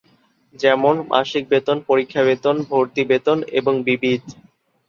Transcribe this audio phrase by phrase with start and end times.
[0.55, 4.23] যেমনঃ মাসিক বেতন, পরীক্ষা বেতন, ভর্তি বেতন এবং বিবিধ।